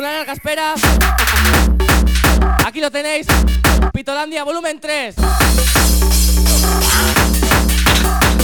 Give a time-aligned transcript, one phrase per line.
[0.00, 0.74] una larga espera,
[2.64, 3.26] aquí lo tenéis,
[3.92, 5.14] Pitolandia volumen 3.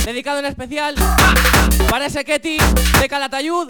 [0.04, 0.94] Dedicado en especial
[1.88, 2.58] para ese Ketty
[3.00, 3.68] de Calatayud.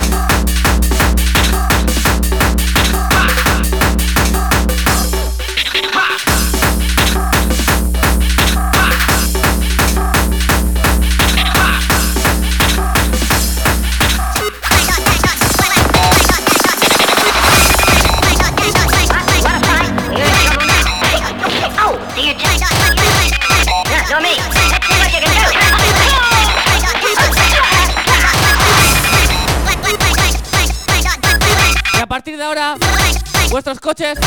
[33.56, 34.18] Vuestros coches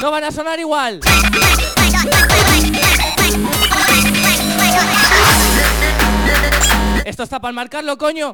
[0.00, 0.98] no van a sonar igual.
[7.04, 8.32] Esto está para marcarlo, coño.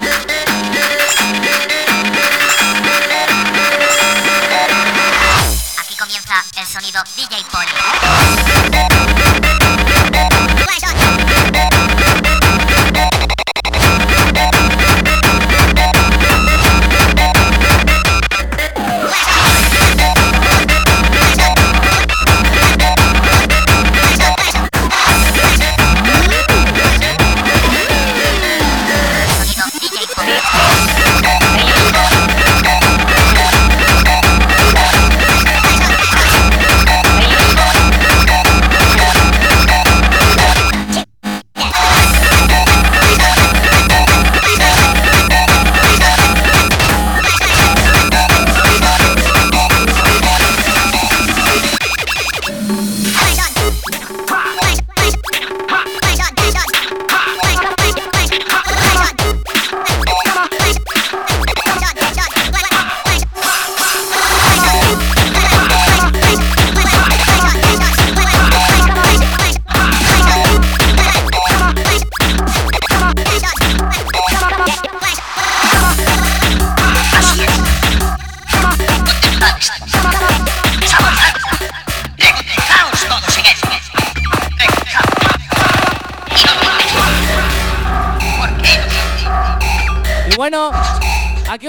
[5.77, 9.08] Aquí comienza el sonido DJ Poli.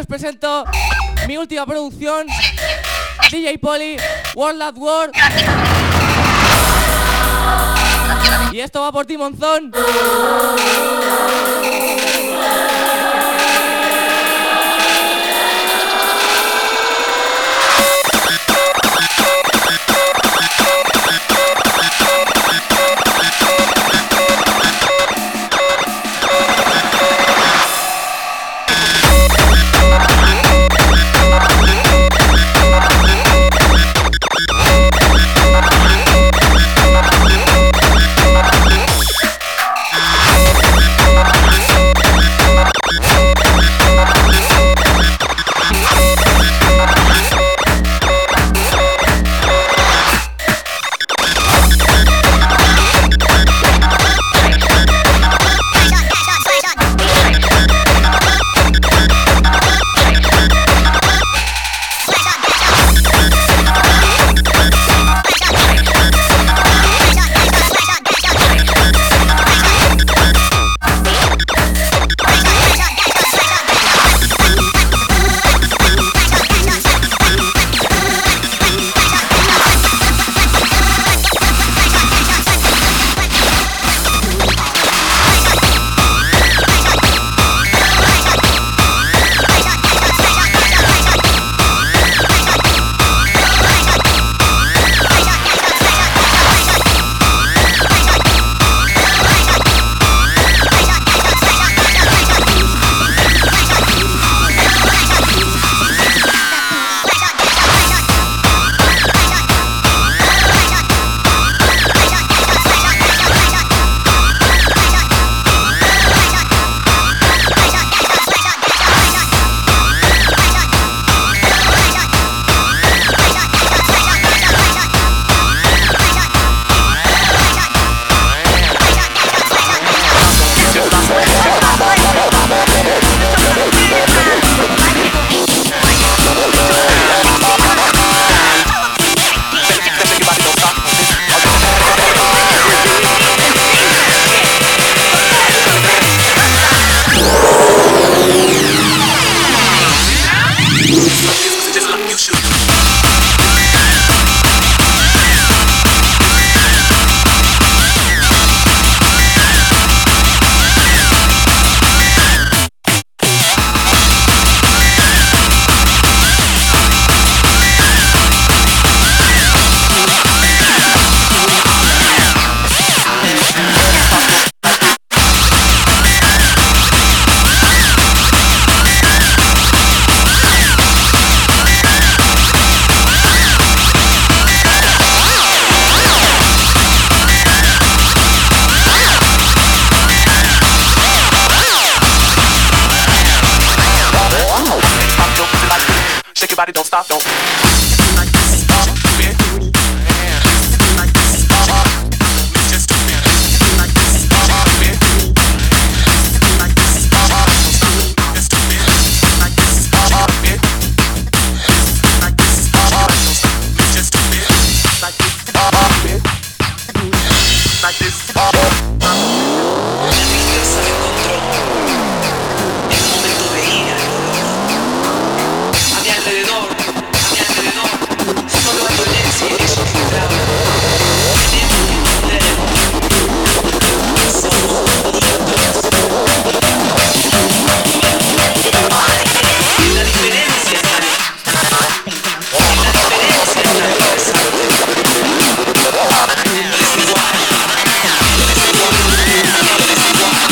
[0.09, 0.66] Presento
[1.28, 2.25] mi última producción,
[3.31, 3.96] DJ Poli,
[4.34, 5.12] World at War.
[8.52, 9.72] Y esto va por ti, Monzón.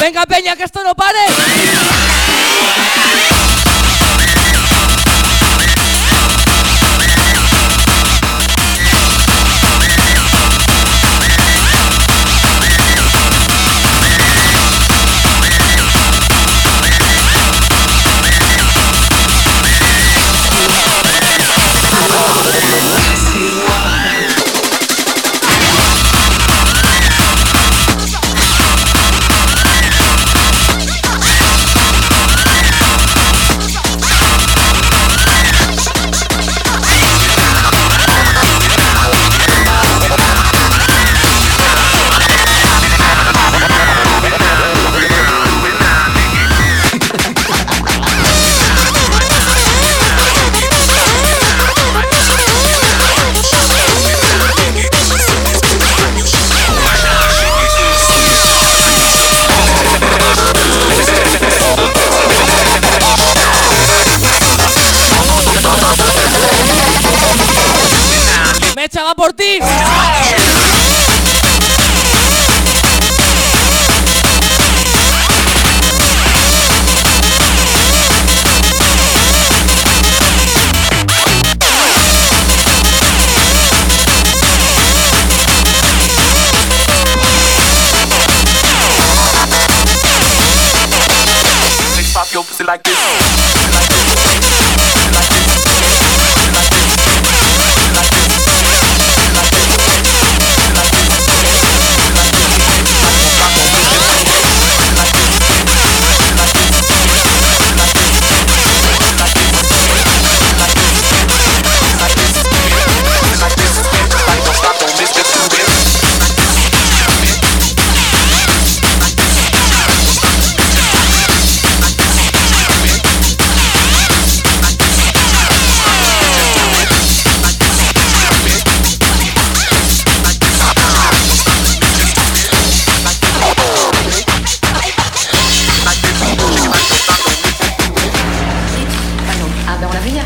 [0.08, 1.20] Venga, Peña, que esto no pare.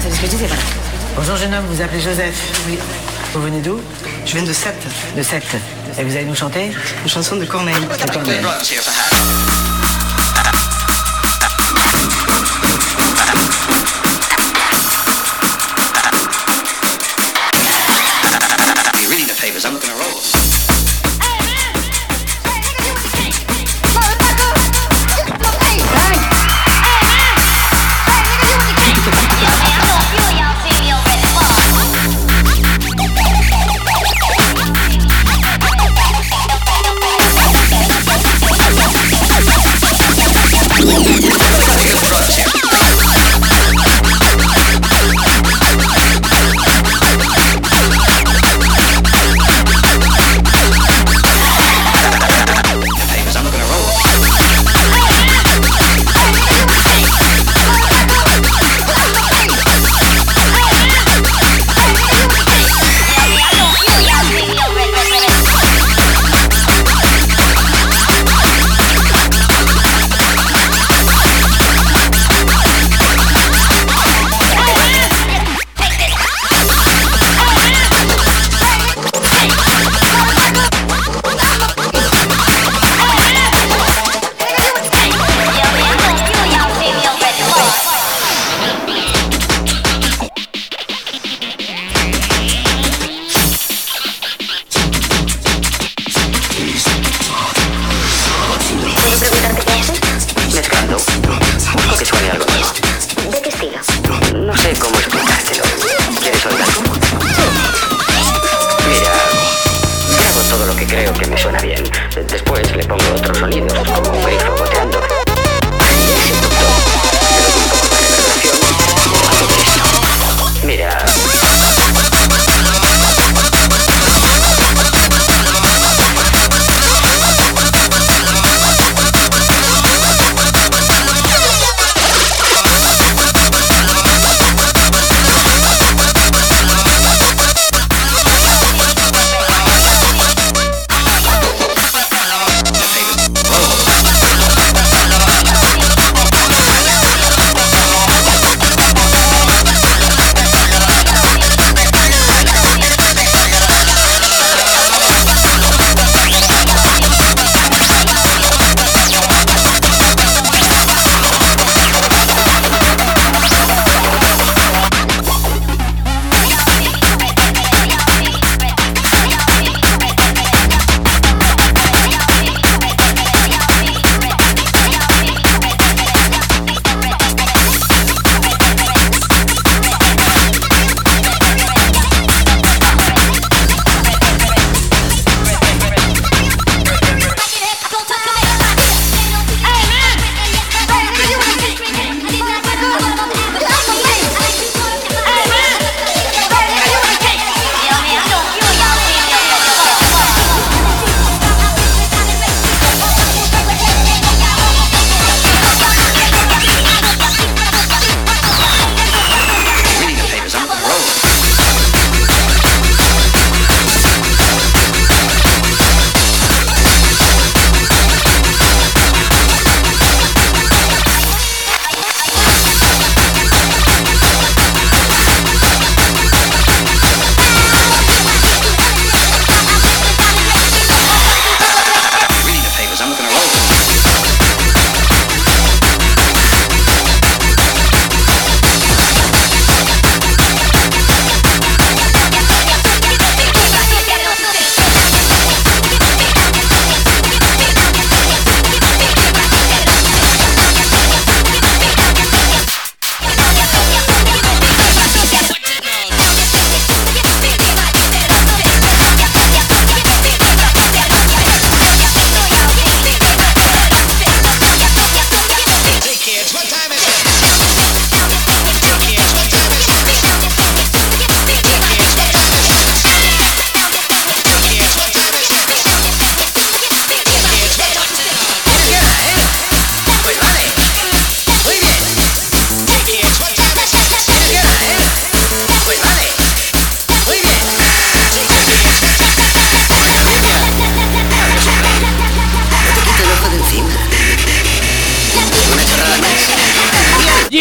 [0.01, 0.63] c'est ce que je disais, voilà.
[1.15, 2.35] Bonjour jeune homme, vous appelez Joseph
[2.67, 2.77] Oui.
[3.33, 3.79] Vous venez d'où?
[4.25, 4.75] Je viens de Sept,
[5.15, 5.43] De Sète.
[5.97, 6.71] Et vous allez nous chanter?
[7.03, 7.75] Une chanson de Corneille.
[7.75, 8.41] De Corneille.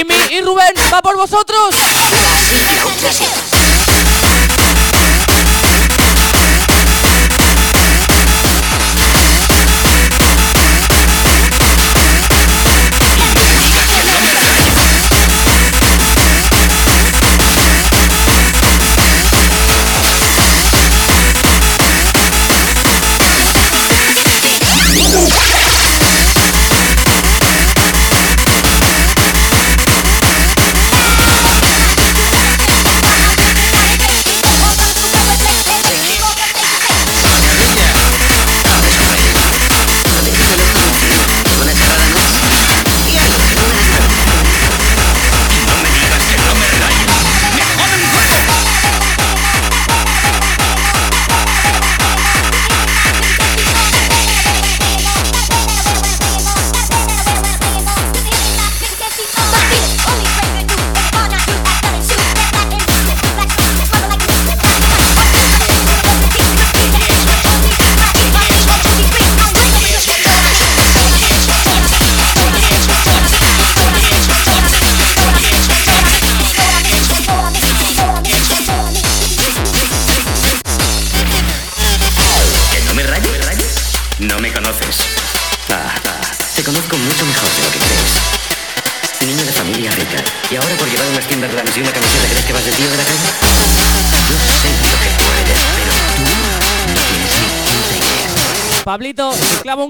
[0.01, 1.75] Jimmy y Rubén, va por vosotros.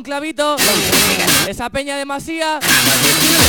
[0.00, 0.56] un clavito.
[1.46, 2.58] Esa peña de masía.
[2.62, 3.39] Ah,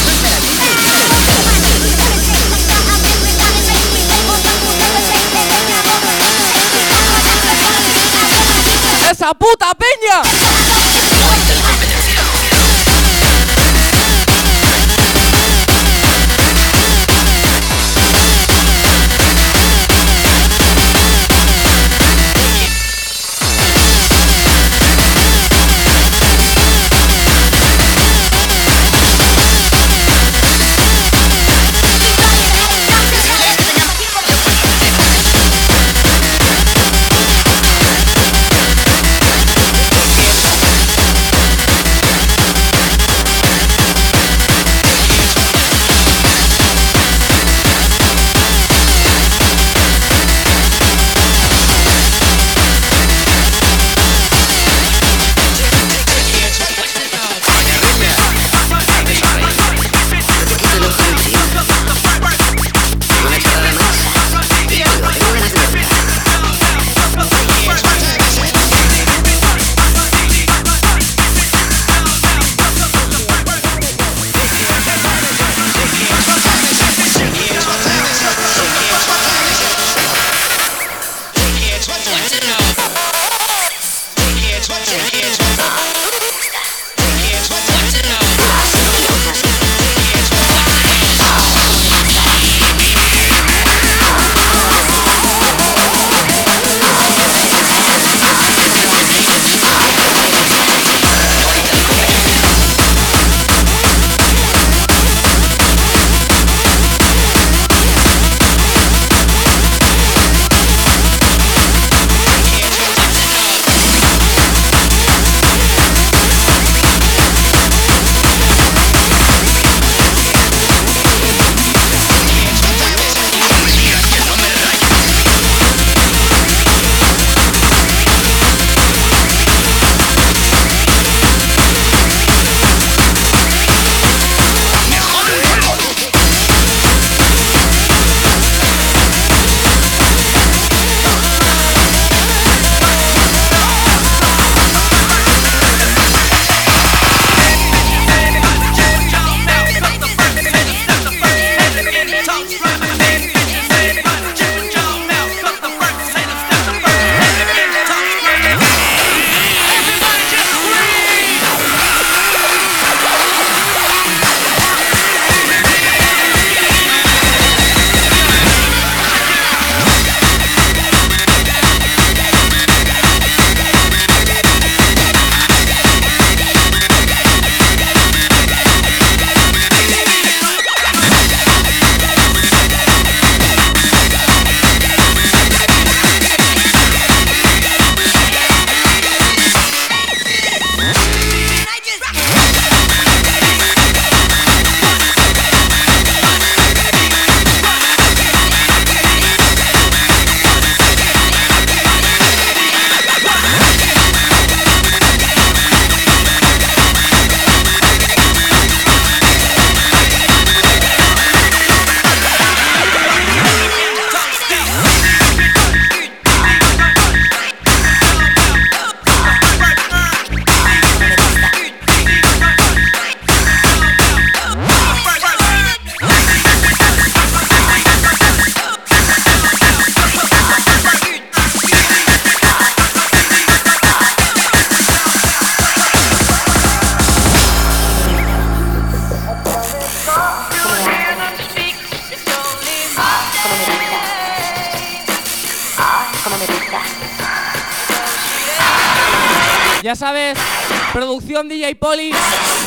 [251.50, 252.12] DJ Poli,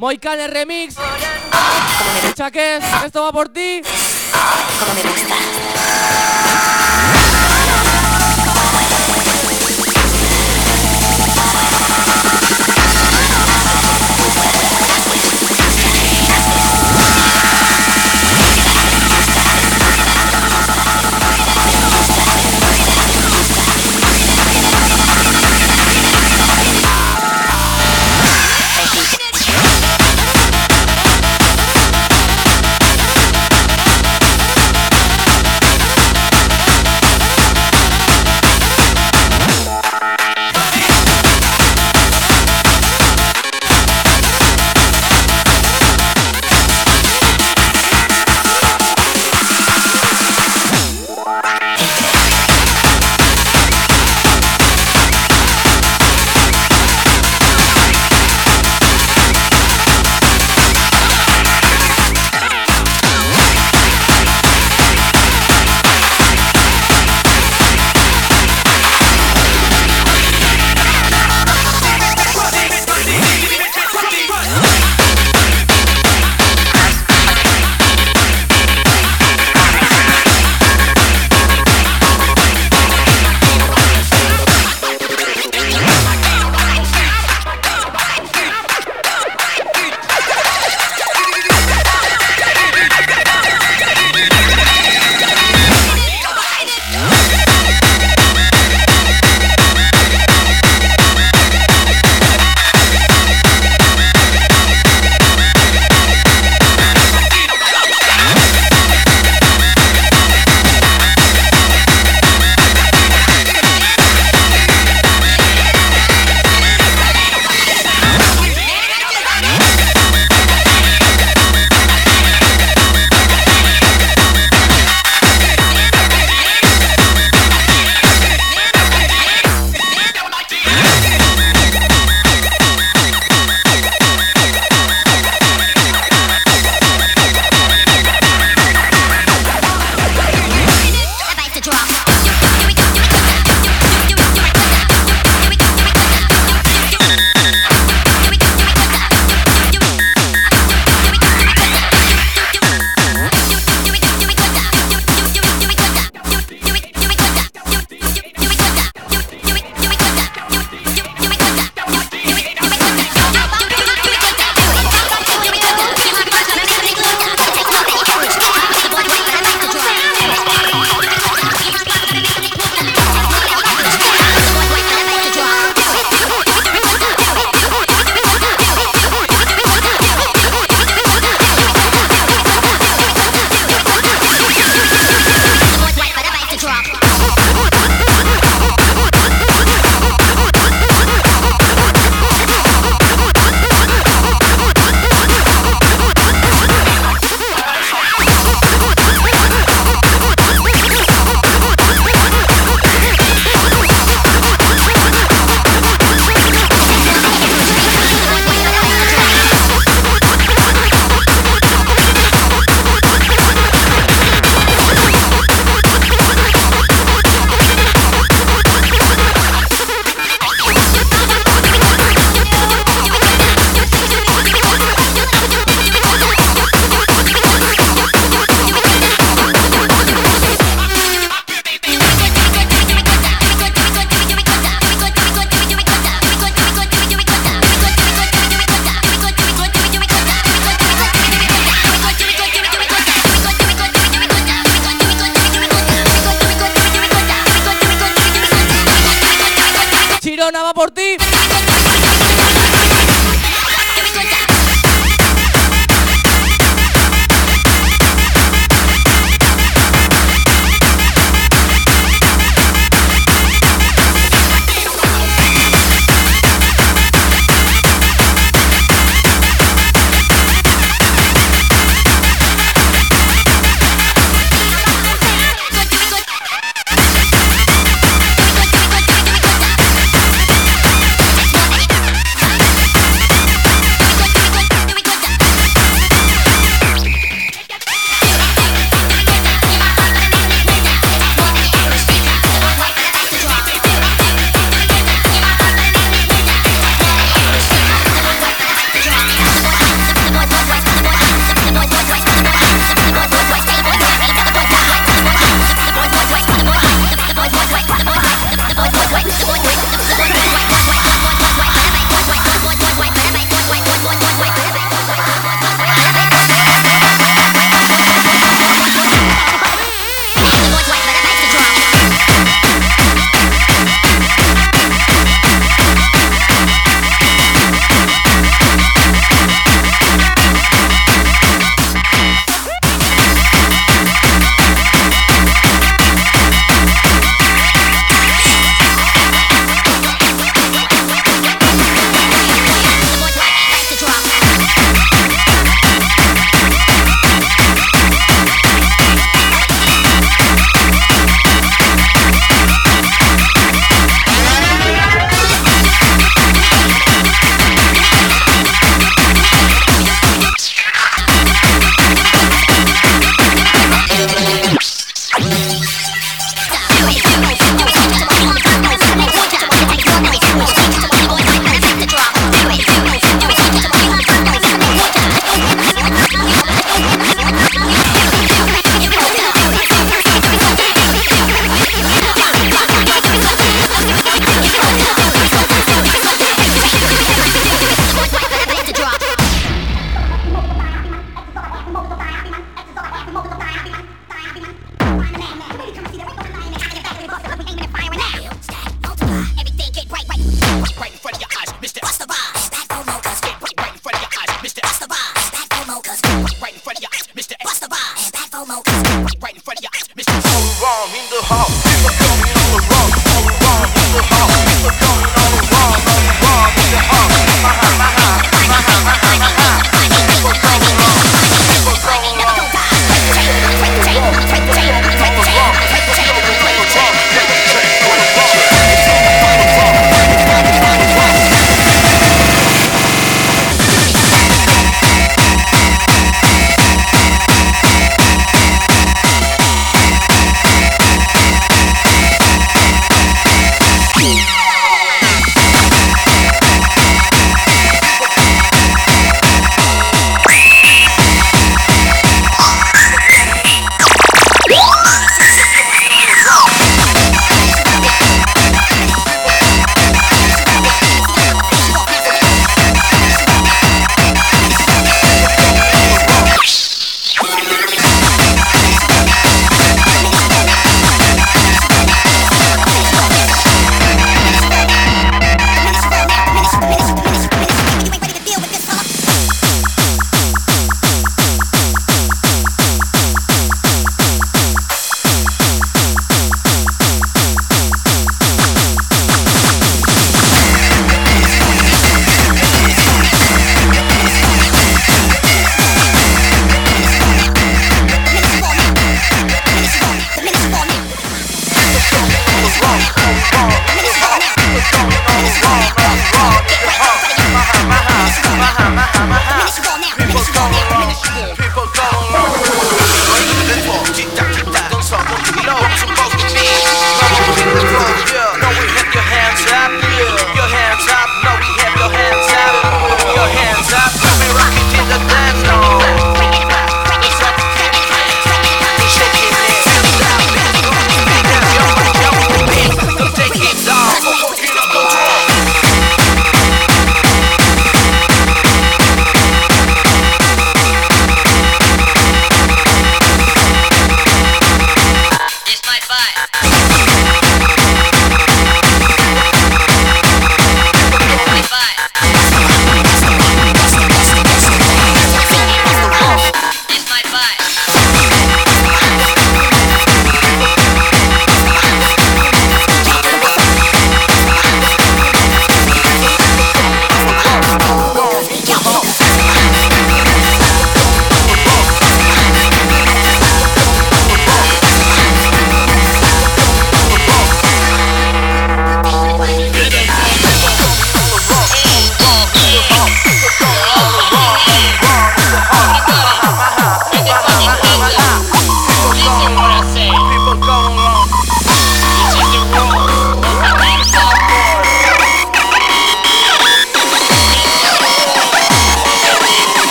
[0.00, 0.94] Moicane Remix.
[2.34, 3.82] Chaques, esto va por ti.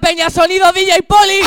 [0.00, 1.40] Peña, sonido DJ Poli.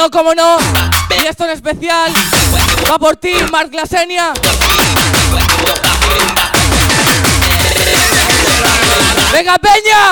[0.00, 0.56] No, cómo no.
[1.22, 2.10] Y esto en especial
[2.90, 4.32] va por ti, Marc Lasenia.
[9.32, 10.10] ¡Venga, Peña!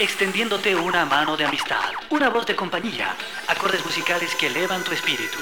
[0.00, 3.14] Extendiéndote una mano de amistad, una voz de compañía,
[3.48, 5.38] acordes musicales que elevan tu espíritu.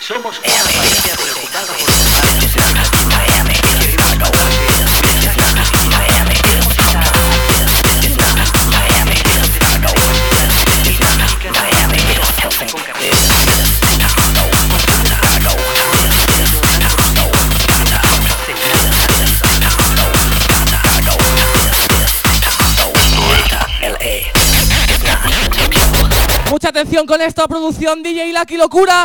[0.00, 2.91] Somos una familia preocupada por tus
[26.82, 29.04] atención con esta producción DJ Lucky Locura.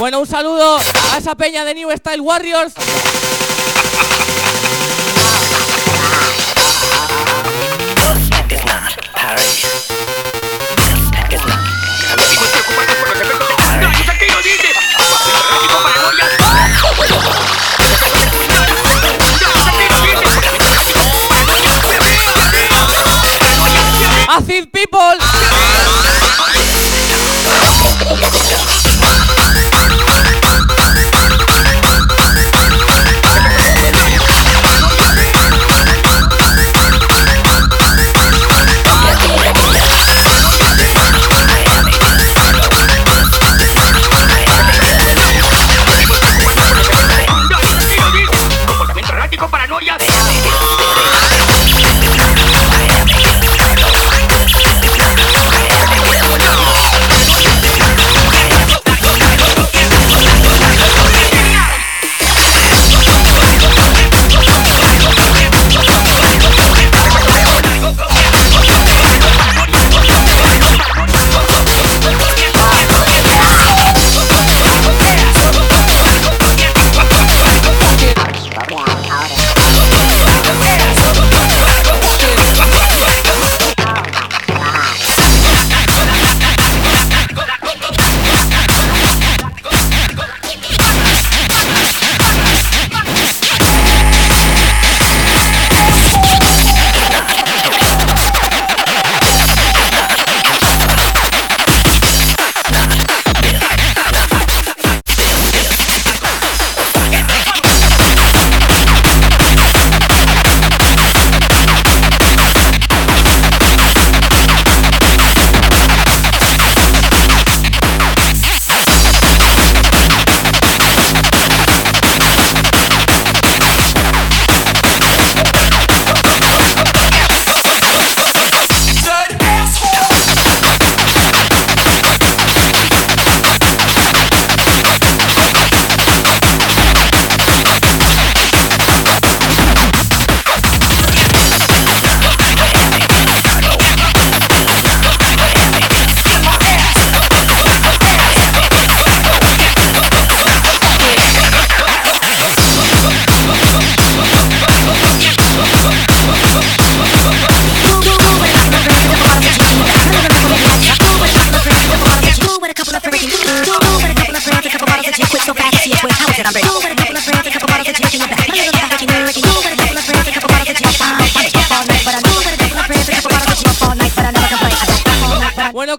[0.00, 0.78] Bueno, un saludo
[1.12, 2.72] a esa peña de New Style Warriors.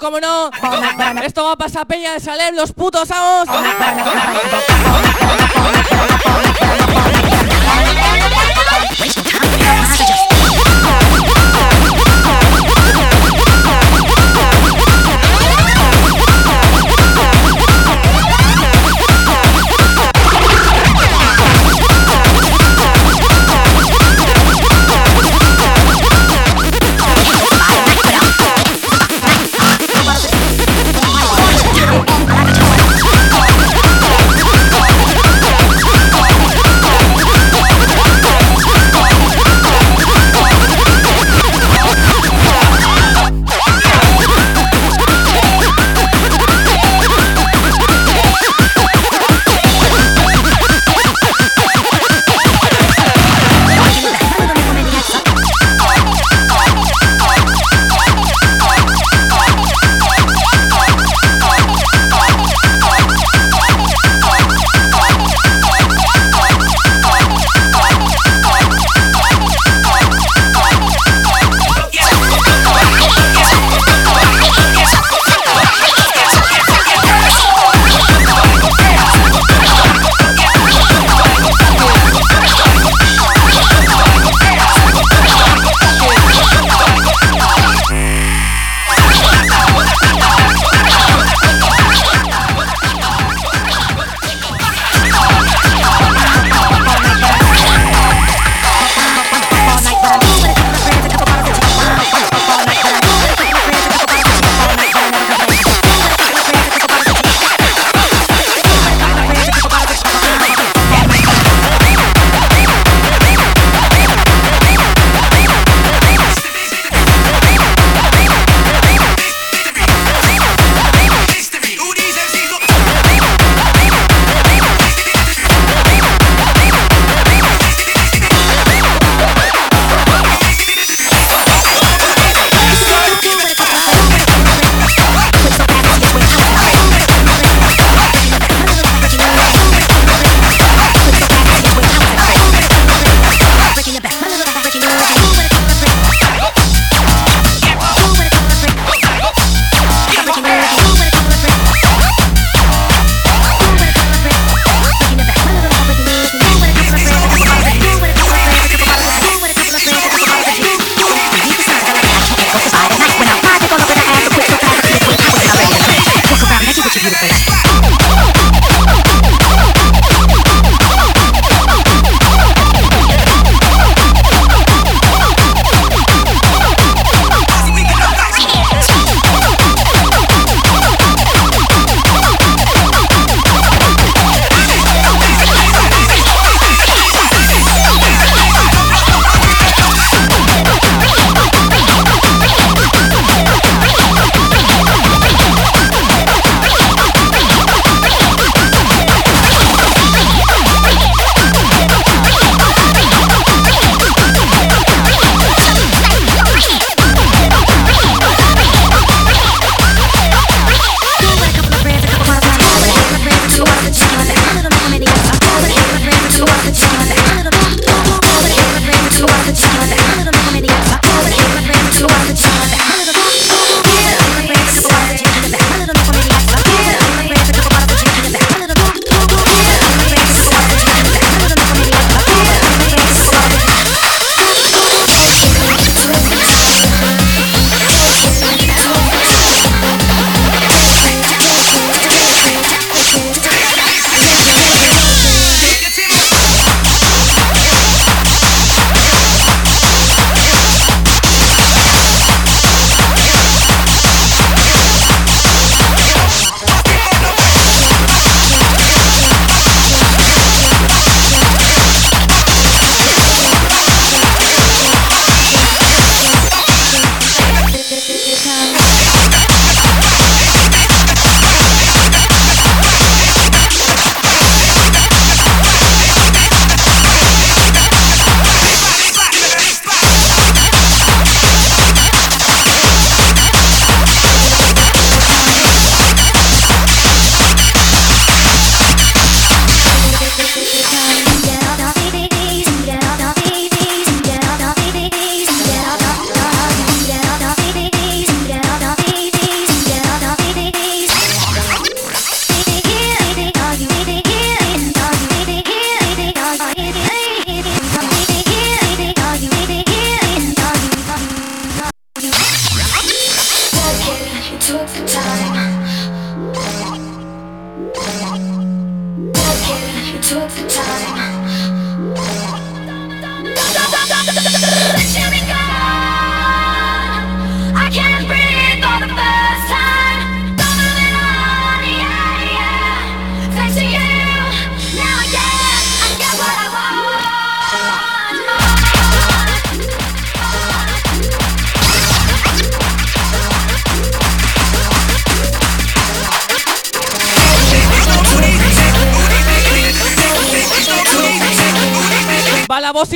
[0.01, 0.49] Como no,
[1.23, 3.47] esto va a pasar peña de Salem, los putos amos.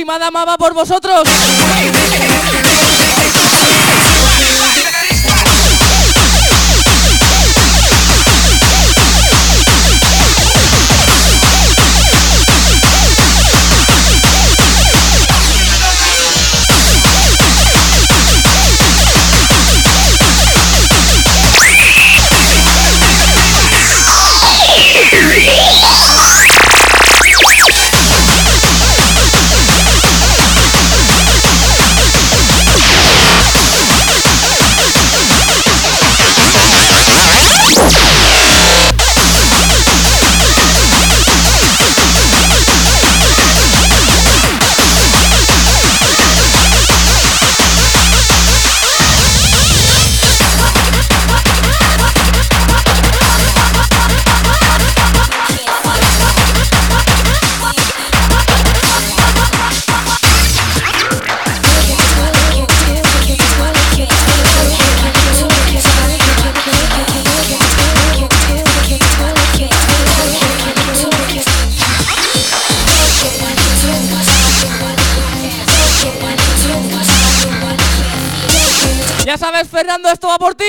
[0.06, 1.24] Madama va por vosotros.
[79.76, 80.64] Fernando, esto va por ti.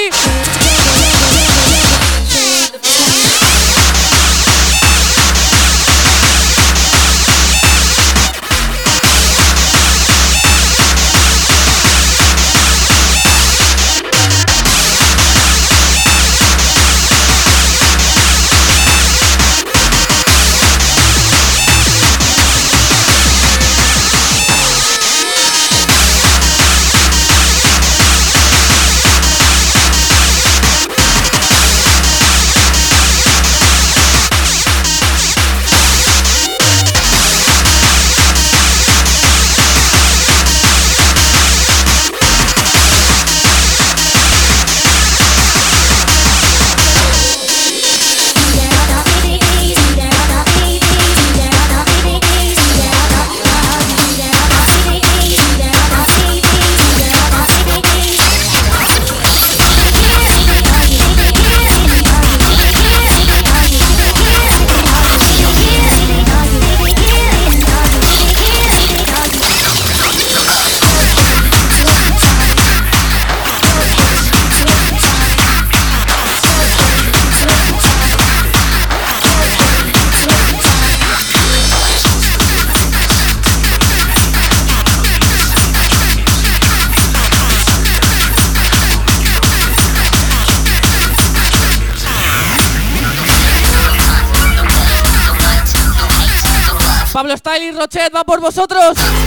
[98.28, 99.27] Por vosotros.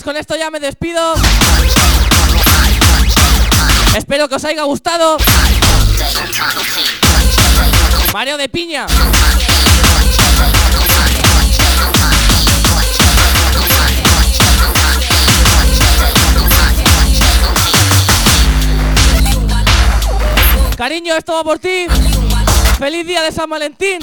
[0.00, 1.14] Pues con esto ya me despido.
[3.94, 5.18] Espero que os haya gustado.
[8.14, 8.86] Mario de Piña.
[20.76, 21.86] Cariño, esto va por ti.
[22.78, 23.98] Feliz día de San Valentín.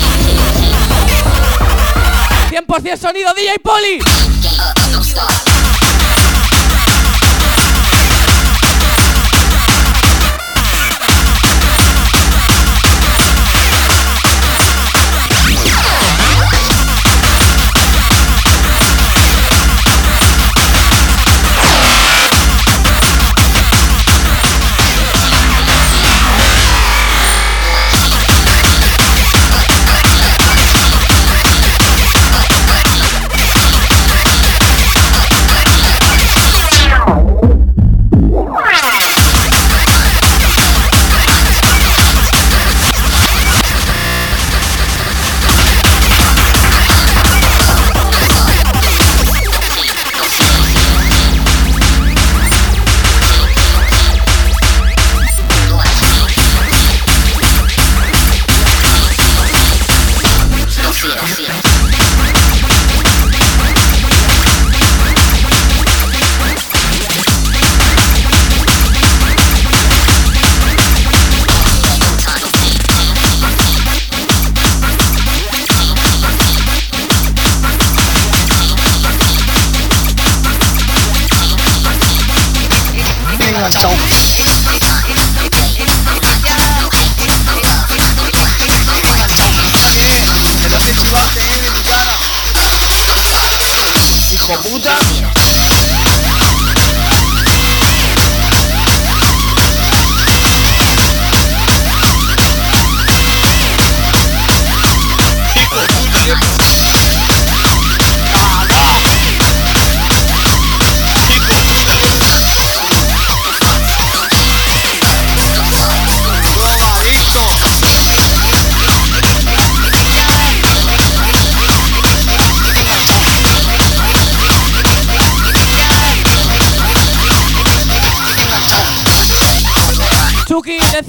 [2.51, 3.99] 100% sonido DJ Poli.
[83.71, 83.96] 烧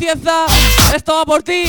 [0.08, 0.46] de Cieza.
[0.94, 1.64] Esto va por ti,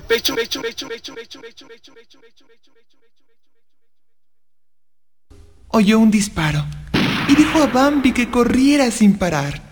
[0.00, 0.62] sentirlo en el pecho?
[0.62, 2.98] Pecho, pecho, pecho, pecho, pecho, pecho, pecho, pecho, pecho, pecho.
[5.68, 6.64] oyó un disparo
[7.28, 9.62] y dijo a Bambi que corriera sin parar.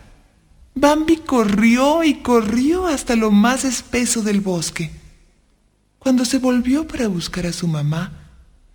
[0.74, 4.90] Bambi corrió y corrió hasta lo más espeso del bosque.
[5.98, 8.12] Cuando se volvió para buscar a su mamá,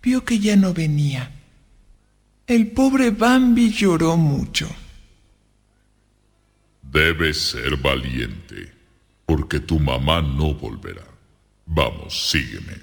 [0.02, 1.30] vio que ya no venía.
[2.46, 4.68] El pobre Bambi lloró mucho.
[6.82, 8.72] Debes ser valiente,
[9.24, 11.11] porque tu mamá no volverá.
[11.74, 12.76] Vamos, sígueme.